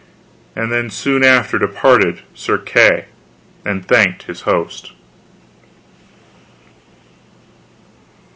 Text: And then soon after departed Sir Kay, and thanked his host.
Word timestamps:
And 0.55 0.71
then 0.71 0.89
soon 0.89 1.23
after 1.23 1.59
departed 1.59 2.23
Sir 2.33 2.57
Kay, 2.57 3.05
and 3.63 3.87
thanked 3.87 4.23
his 4.23 4.41
host. 4.49 4.93